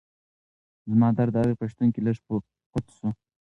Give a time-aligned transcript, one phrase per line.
[0.91, 2.17] زما درد د هغې په شتون کې لږ
[2.71, 3.09] پڅ شو.